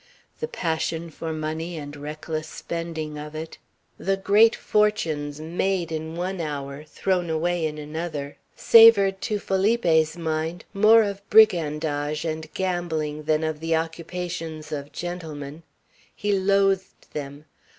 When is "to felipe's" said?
9.21-10.17